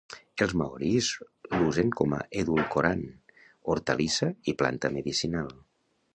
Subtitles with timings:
[0.43, 1.09] Els maoris
[1.51, 3.05] l'usen com a edulcorant,
[3.75, 5.55] hortalissa i planta medicinal.